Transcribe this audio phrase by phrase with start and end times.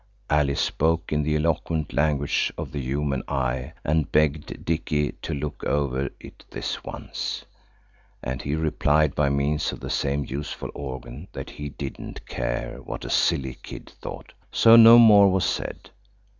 [0.31, 5.63] Alice spoke in the eloquent language of the human eye and begged Dicky to look
[5.65, 7.45] over it this once.
[8.23, 13.05] And he replied by means of the same useful organ that he didn't care what
[13.05, 14.33] a silly kid thought.
[14.51, 15.91] So no more was said.